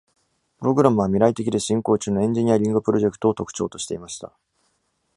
[0.57, 4.33] プログラムは、未来的で進行中のエンジニアリングプロジェクトを特徴としていました。